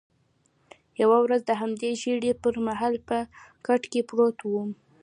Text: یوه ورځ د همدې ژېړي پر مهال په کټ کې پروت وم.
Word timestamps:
یوه 1.01 1.17
ورځ 1.25 1.41
د 1.45 1.51
همدې 1.61 1.89
ژېړي 2.01 2.31
پر 2.43 2.55
مهال 2.67 2.93
په 3.07 3.17
کټ 3.65 3.81
کې 3.91 4.01
پروت 4.09 4.37
وم. 4.43 4.69